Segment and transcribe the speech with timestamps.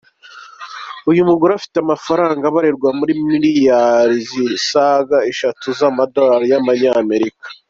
[1.09, 6.59] Uyu mugore afite amafaranga abarirwa muri miliyari zisaga eshatu z’amadorali ya
[7.05, 7.45] Amerika.